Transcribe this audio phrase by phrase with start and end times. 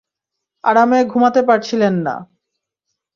[0.63, 2.15] আরামে ঘুমুতে পারছিলেন না।